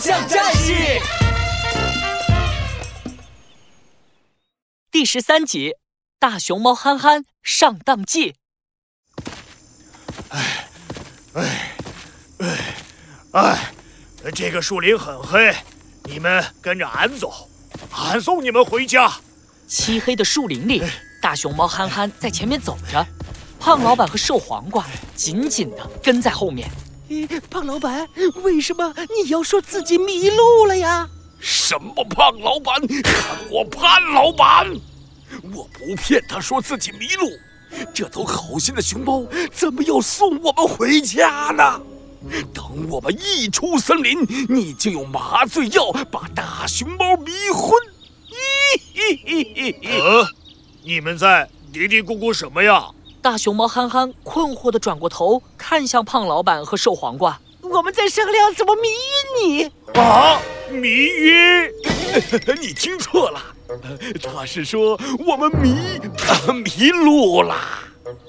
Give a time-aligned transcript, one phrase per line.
[0.00, 0.72] 象战士
[4.90, 5.74] 第十三集：
[6.18, 8.34] 大熊猫憨憨上当记。
[10.30, 10.68] 哎，
[11.34, 11.44] 哎，
[12.38, 12.58] 哎，
[13.32, 13.58] 哎，
[14.34, 15.54] 这个树林很黑，
[16.04, 17.46] 你们跟着俺走，
[17.92, 19.12] 俺送你们回家。
[19.68, 20.82] 漆黑的树林里，
[21.20, 23.06] 大熊猫憨憨在前面走着，
[23.60, 26.70] 胖老板和瘦黄瓜紧紧的跟在后面。
[27.50, 28.08] 胖老板，
[28.42, 31.08] 为什么你要说自己迷路了呀？
[31.40, 34.70] 什么胖老板，喊我潘老板！
[35.52, 37.28] 我不骗他说自己迷路，
[37.92, 41.80] 这头好心的熊猫怎么要送我们回家呢？
[42.52, 44.18] 等我们一出森林，
[44.48, 47.72] 你就用麻醉药把大熊猫迷昏。
[48.76, 50.28] 咦呃，
[50.84, 52.88] 你们在嘀嘀咕咕什么呀？
[53.22, 57.38] 大熊猫憨憨困惑地转过头，看向胖老板和瘦黄瓜。
[57.62, 59.70] 我们在商量怎么迷晕你。
[60.00, 60.40] 啊，
[60.70, 61.70] 迷晕？
[62.60, 63.40] 你听错了，
[64.22, 65.76] 他是说我们迷
[66.64, 67.54] 迷路了。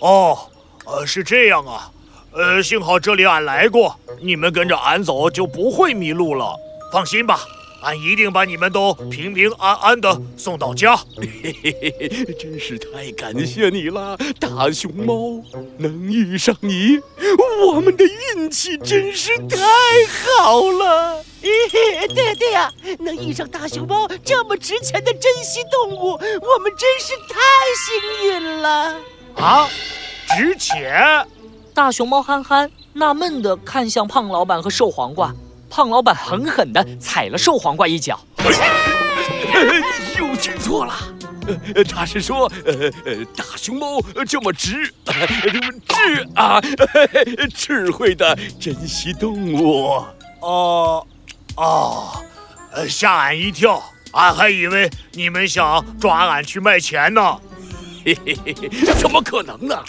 [0.00, 0.38] 哦，
[0.84, 1.90] 呃，是这样啊。
[2.32, 6.56] 呃，幸好这里俺来过，你们跟着俺走就不会迷路了。
[6.92, 7.40] 放心吧。
[7.82, 10.96] 俺一定把你们都平平安安的送到家。
[10.96, 15.42] 嘿嘿嘿，真是太感谢你了，大熊猫！
[15.78, 16.98] 能遇上你，
[17.66, 19.58] 我们的运气真是太
[20.08, 21.22] 好了。
[21.42, 27.38] 嘿， 对呀对呀，能遇上大熊猫这么值钱的珍稀动物，我们真是太
[27.84, 28.96] 幸运了。
[29.36, 29.68] 啊，
[30.36, 31.24] 值钱？
[31.72, 35.32] 大熊猫憨憨纳闷地看向胖老板和瘦黄瓜。
[35.76, 38.18] 胖老板狠狠地踩了瘦黄瓜一脚，
[40.18, 40.94] 又听错了，
[41.86, 45.12] 他是说，呃呃，大熊猫这么直，这
[45.60, 46.62] 么智啊，
[47.54, 50.02] 智慧的珍稀动物。
[50.40, 51.06] 哦，
[51.56, 52.24] 哦，
[52.88, 57.38] 吓俺一跳，俺还以为你们想抓俺去卖钱呢。
[58.02, 59.84] 嘿嘿嘿，怎么可能呢？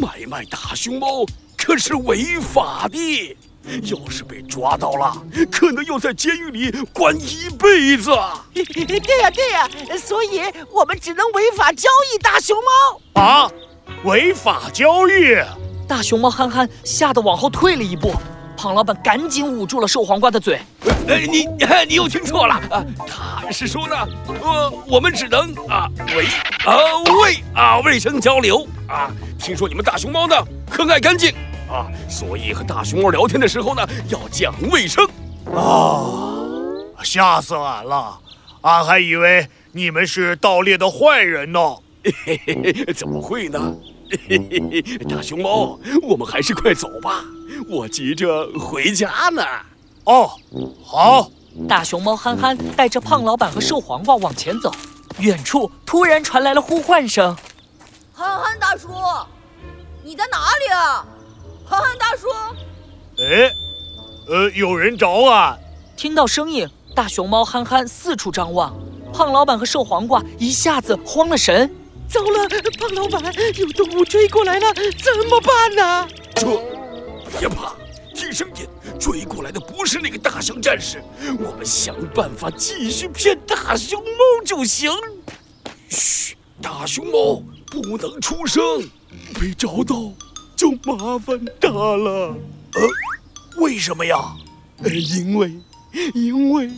[0.00, 3.36] 买卖大熊猫可是违法的。
[3.82, 5.16] 要是被抓到了，
[5.50, 8.10] 可能要在监狱里关一辈子。
[8.54, 9.68] 对呀对呀，
[9.98, 10.40] 所以
[10.70, 13.50] 我们只能违法交易大熊猫啊！
[14.04, 15.36] 违法交易，
[15.88, 18.12] 大熊猫憨憨吓得往后退了一步。
[18.56, 20.58] 胖老板赶紧捂住了瘦黄瓜的嘴。
[21.08, 21.46] 哎，你
[21.86, 22.84] 你又听错了啊！
[23.06, 23.94] 他是说呢，
[24.42, 26.24] 呃，我们只能啊卫
[26.64, 26.76] 啊
[27.22, 29.10] 卫啊卫生交流啊。
[29.38, 30.34] 听说你们大熊猫呢
[30.70, 31.34] 很爱干净。
[31.70, 35.04] 啊，所以和大熊猫聊天的时候呢，要讲卫生。
[35.54, 38.18] 啊，吓死俺了！
[38.62, 41.60] 俺还以为你们是盗猎的坏人呢。
[42.04, 43.74] 嘿嘿嘿，怎么会呢？
[44.28, 47.24] 嘿嘿嘿， 大熊猫，我们还是快走吧，
[47.68, 49.44] 我急着回家呢。
[50.04, 50.30] 哦，
[50.84, 51.30] 好。
[51.66, 54.70] 大熊猫憨憨带着胖老板和瘦黄瓜往前走，
[55.20, 57.34] 远处突然传来了呼唤声
[58.12, 58.88] ：“憨憨大叔，
[60.04, 61.06] 你在哪里啊？”
[61.68, 62.28] 憨憨大叔，
[63.18, 63.52] 哎，
[64.28, 65.58] 呃，有人找俺。
[65.96, 68.72] 听到声音，大熊猫憨憨四处张望，
[69.12, 71.68] 胖老板和瘦黄瓜一下子慌了神。
[72.08, 76.08] 糟了，胖老板，有动物追过来了，怎么办呢？
[76.36, 76.46] 这，
[77.40, 77.74] 别怕，
[78.14, 78.64] 听声音，
[78.96, 81.02] 追过来的不是那个大象战士，
[81.40, 84.92] 我们想办法继续骗大熊猫就行。
[85.88, 88.62] 嘘，大熊猫不能出声，
[89.40, 89.96] 被找到。
[90.56, 92.34] 就麻烦大了，
[92.72, 92.82] 呃，
[93.58, 94.16] 为什么呀？
[94.82, 95.52] 呃，因为，
[96.14, 96.70] 因为，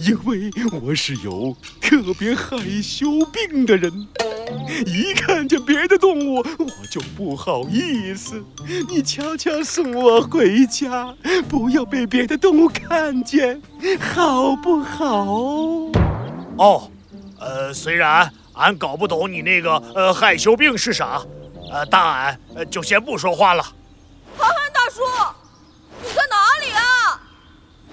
[0.00, 0.50] 因为
[0.82, 3.92] 我是有特别害羞病的人，
[4.84, 8.42] 一看见别的动物我就不好意思。
[8.88, 11.14] 你悄悄送我回家，
[11.48, 13.62] 不要被别的动物看见，
[14.00, 15.24] 好不好？
[16.58, 16.90] 哦，
[17.38, 21.22] 呃，虽然俺搞不懂你那个呃害羞病是啥。
[21.70, 22.38] 呃，大俺
[22.68, 23.62] 就先不说话了。
[24.36, 25.02] 憨憨大叔，
[26.02, 27.20] 你在哪里啊？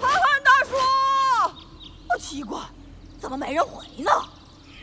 [0.00, 2.60] 憨憨大叔，奇怪，
[3.20, 4.10] 怎么没人回呢？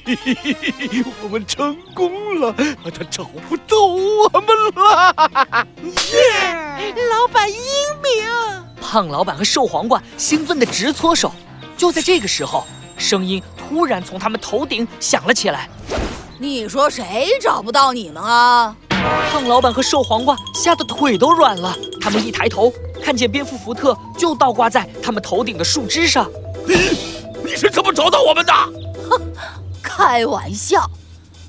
[0.03, 5.15] 嘿嘿嘿嘿，我们成功了，他找不到我们了。
[6.11, 7.59] 耶，老板英
[8.01, 8.27] 明！
[8.81, 11.31] 胖老板和瘦黄瓜兴奋的直搓手。
[11.77, 12.65] 就在这个时候，
[12.97, 15.69] 声音突然从他们头顶响了起来。
[16.39, 18.75] 你说谁找不到你们啊？
[19.31, 21.75] 胖老板和瘦黄瓜吓得腿都软了。
[21.99, 22.71] 他们一抬头，
[23.03, 26.29] 看见蝙蝠福特就倒挂在他们头顶的树枝上。
[26.67, 26.75] 你
[27.51, 28.53] 你是怎么找到我们的？
[29.09, 29.21] 哼，
[29.81, 30.89] 开玩笑，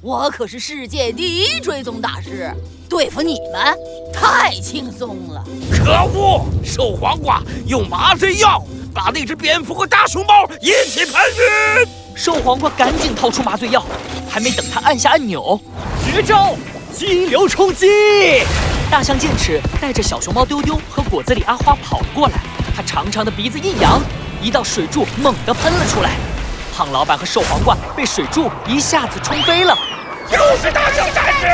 [0.00, 2.52] 我可是世界第一追踪大师，
[2.88, 3.78] 对付你们
[4.12, 5.44] 太轻松了。
[5.70, 6.44] 可恶！
[6.64, 8.62] 瘦黄瓜用麻醉药
[8.94, 11.88] 把那只蝙蝠和大熊猫一起喷晕。
[12.14, 13.84] 瘦黄瓜赶紧掏出麻醉药，
[14.28, 15.58] 还没等他按下按钮，
[16.04, 16.54] 绝招
[16.92, 18.42] 激流冲击！
[18.90, 22.34] 大象剑齿带着小熊猫丢丢和果子狸阿花跑了过来。
[22.76, 24.00] 它长长的鼻子一扬，
[24.40, 26.10] 一道水柱猛地喷了出来。
[26.74, 29.76] 胖老板和瘦黄瓜被水柱一下子冲飞了。
[30.30, 31.46] 又是大象战士，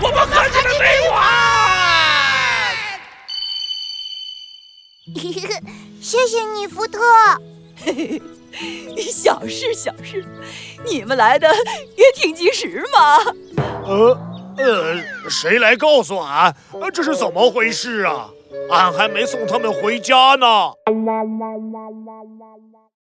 [0.00, 1.20] 我们和你们没完！
[6.00, 7.00] 谢谢你，福特。
[7.84, 8.20] 嘿
[8.96, 10.24] 嘿小事小事，
[10.84, 11.48] 你们来的
[11.96, 13.18] 也挺及时嘛。
[13.84, 14.16] 呃
[14.58, 14.96] 呃，
[15.28, 16.54] 谁来告诉俺，
[16.92, 18.28] 这是怎么回事啊？
[18.70, 20.46] 俺还没送他们回家呢。